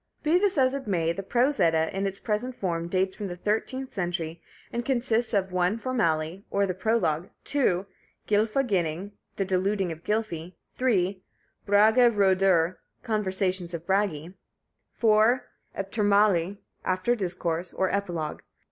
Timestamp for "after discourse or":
16.83-17.91